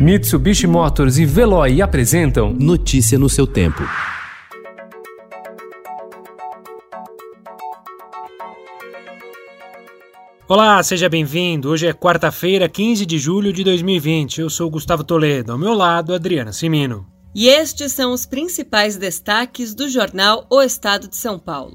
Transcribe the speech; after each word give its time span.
Mitsubishi 0.00 0.66
Motors 0.66 1.18
e 1.18 1.26
Veloy 1.26 1.82
apresentam 1.82 2.54
Notícia 2.54 3.18
no 3.18 3.28
seu 3.28 3.46
tempo. 3.46 3.82
Olá, 10.48 10.82
seja 10.82 11.06
bem-vindo. 11.06 11.68
Hoje 11.68 11.86
é 11.86 11.92
quarta-feira, 11.92 12.66
15 12.66 13.04
de 13.04 13.18
julho 13.18 13.52
de 13.52 13.62
2020. 13.62 14.40
Eu 14.40 14.48
sou 14.48 14.70
Gustavo 14.70 15.04
Toledo. 15.04 15.52
Ao 15.52 15.58
meu 15.58 15.74
lado, 15.74 16.14
Adriana 16.14 16.50
Simino. 16.50 17.06
E 17.34 17.48
estes 17.48 17.92
são 17.92 18.14
os 18.14 18.24
principais 18.24 18.96
destaques 18.96 19.74
do 19.74 19.86
jornal 19.86 20.46
O 20.48 20.62
Estado 20.62 21.08
de 21.08 21.16
São 21.16 21.38
Paulo. 21.38 21.74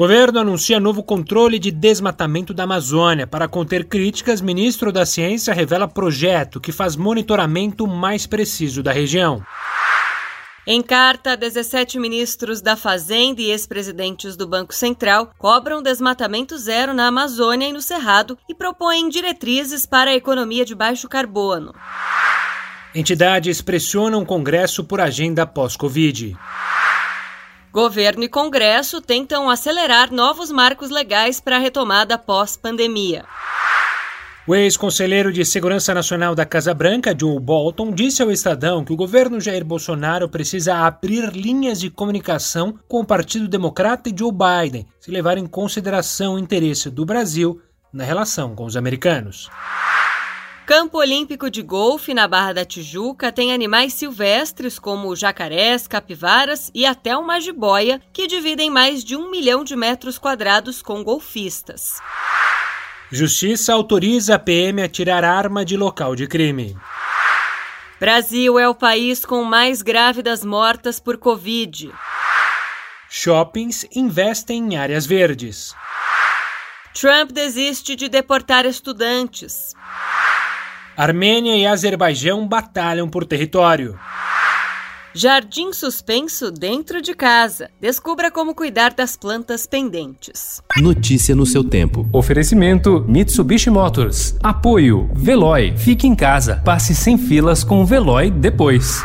O 0.00 0.08
governo 0.08 0.40
anuncia 0.40 0.80
novo 0.80 1.02
controle 1.02 1.58
de 1.58 1.70
desmatamento 1.70 2.54
da 2.54 2.62
Amazônia. 2.62 3.26
Para 3.26 3.46
conter 3.46 3.84
críticas, 3.84 4.40
ministro 4.40 4.90
da 4.90 5.04
Ciência 5.04 5.52
revela 5.52 5.86
projeto 5.86 6.58
que 6.58 6.72
faz 6.72 6.96
monitoramento 6.96 7.86
mais 7.86 8.26
preciso 8.26 8.82
da 8.82 8.92
região. 8.92 9.44
Em 10.66 10.80
carta, 10.80 11.36
17 11.36 11.98
ministros 11.98 12.62
da 12.62 12.76
Fazenda 12.76 13.42
e 13.42 13.50
ex-presidentes 13.50 14.38
do 14.38 14.48
Banco 14.48 14.74
Central 14.74 15.34
cobram 15.36 15.82
desmatamento 15.82 16.56
zero 16.56 16.94
na 16.94 17.08
Amazônia 17.08 17.68
e 17.68 17.72
no 17.74 17.82
Cerrado 17.82 18.38
e 18.48 18.54
propõem 18.54 19.06
diretrizes 19.10 19.84
para 19.84 20.12
a 20.12 20.16
economia 20.16 20.64
de 20.64 20.74
baixo 20.74 21.10
carbono. 21.10 21.74
Entidades 22.94 23.60
pressionam 23.60 24.22
o 24.22 24.26
Congresso 24.26 24.82
por 24.82 24.98
agenda 24.98 25.44
pós-Covid. 25.44 26.38
Governo 27.72 28.24
e 28.24 28.28
Congresso 28.28 29.00
tentam 29.00 29.48
acelerar 29.48 30.12
novos 30.12 30.50
marcos 30.50 30.90
legais 30.90 31.40
para 31.40 31.54
a 31.54 31.58
retomada 31.60 32.18
pós-pandemia. 32.18 33.24
O 34.44 34.56
ex-conselheiro 34.56 35.32
de 35.32 35.44
Segurança 35.44 35.94
Nacional 35.94 36.34
da 36.34 36.44
Casa 36.44 36.74
Branca, 36.74 37.14
Joe 37.16 37.38
Bolton, 37.38 37.92
disse 37.92 38.20
ao 38.22 38.32
Estadão 38.32 38.84
que 38.84 38.92
o 38.92 38.96
governo 38.96 39.40
Jair 39.40 39.64
Bolsonaro 39.64 40.28
precisa 40.28 40.78
abrir 40.78 41.30
linhas 41.30 41.78
de 41.78 41.88
comunicação 41.90 42.76
com 42.88 43.02
o 43.02 43.06
Partido 43.06 43.46
Democrata 43.46 44.10
e 44.10 44.14
Joe 44.18 44.32
Biden, 44.32 44.88
se 44.98 45.12
levar 45.12 45.38
em 45.38 45.46
consideração 45.46 46.34
o 46.34 46.38
interesse 46.40 46.90
do 46.90 47.06
Brasil 47.06 47.62
na 47.92 48.02
relação 48.02 48.56
com 48.56 48.64
os 48.64 48.76
americanos. 48.76 49.48
Campo 50.70 50.98
Olímpico 50.98 51.50
de 51.50 51.62
Golfe 51.62 52.14
na 52.14 52.28
Barra 52.28 52.52
da 52.52 52.64
Tijuca 52.64 53.32
tem 53.32 53.52
animais 53.52 53.92
silvestres 53.92 54.78
como 54.78 55.16
jacarés, 55.16 55.88
capivaras 55.88 56.70
e 56.72 56.86
até 56.86 57.16
uma 57.16 57.40
jiboia 57.40 58.00
que 58.12 58.28
dividem 58.28 58.70
mais 58.70 59.02
de 59.02 59.16
um 59.16 59.32
milhão 59.32 59.64
de 59.64 59.74
metros 59.74 60.16
quadrados 60.16 60.80
com 60.80 61.02
golfistas. 61.02 61.98
Justiça 63.10 63.72
autoriza 63.72 64.36
a 64.36 64.38
PM 64.38 64.80
a 64.80 64.88
tirar 64.88 65.24
arma 65.24 65.64
de 65.64 65.76
local 65.76 66.14
de 66.14 66.28
crime. 66.28 66.78
Brasil 67.98 68.56
é 68.56 68.68
o 68.68 68.74
país 68.74 69.24
com 69.24 69.42
mais 69.42 69.82
grávidas 69.82 70.44
mortas 70.44 71.00
por 71.00 71.18
Covid. 71.18 71.92
Shoppings 73.08 73.86
investem 73.92 74.74
em 74.74 74.76
áreas 74.76 75.04
verdes. 75.04 75.74
Trump 76.94 77.32
desiste 77.32 77.96
de 77.96 78.08
deportar 78.08 78.66
estudantes. 78.66 79.74
Armênia 81.00 81.56
e 81.56 81.66
Azerbaijão 81.66 82.46
batalham 82.46 83.08
por 83.08 83.24
território. 83.24 83.98
Jardim 85.14 85.72
suspenso 85.72 86.50
dentro 86.50 87.00
de 87.00 87.14
casa. 87.14 87.70
Descubra 87.80 88.30
como 88.30 88.54
cuidar 88.54 88.92
das 88.92 89.16
plantas 89.16 89.64
pendentes. 89.64 90.60
Notícia 90.76 91.34
no 91.34 91.46
seu 91.46 91.64
tempo. 91.64 92.06
Oferecimento 92.12 93.02
Mitsubishi 93.08 93.70
Motors. 93.70 94.36
Apoio 94.42 95.08
Veloy. 95.14 95.74
Fique 95.74 96.06
em 96.06 96.14
casa. 96.14 96.60
Passe 96.66 96.94
sem 96.94 97.16
filas 97.16 97.64
com 97.64 97.80
o 97.80 97.86
Veloy 97.86 98.30
depois. 98.30 99.02